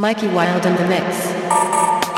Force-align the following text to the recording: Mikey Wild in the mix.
Mikey 0.00 0.28
Wild 0.28 0.64
in 0.64 0.76
the 0.76 0.86
mix. 0.86 2.17